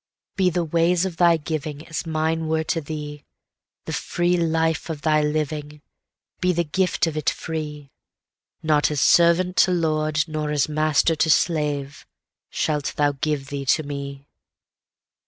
Be 0.35 0.49
the 0.49 0.63
ways 0.63 1.05
of 1.05 1.17
thy 1.17 1.37
givingAs 1.37 2.07
mine 2.07 2.47
were 2.47 2.63
to 2.63 2.81
thee; 2.81 3.23
The 3.85 3.93
free 3.93 4.35
life 4.35 4.89
of 4.89 5.03
thy 5.03 5.21
living, 5.21 5.83
Be 6.39 6.53
the 6.53 6.63
gift 6.63 7.05
of 7.05 7.15
it 7.15 7.29
free; 7.29 7.91
Not 8.63 8.89
as 8.89 8.99
servant 8.99 9.57
to 9.57 9.69
lord, 9.71 10.23
nor 10.27 10.49
as 10.49 10.67
master 10.67 11.15
to 11.17 11.29
slave, 11.29 12.07
shalt 12.49 12.95
thou 12.95 13.11
give 13.11 13.49
thee 13.49 13.63
to 13.67 13.83
me. 13.83 14.25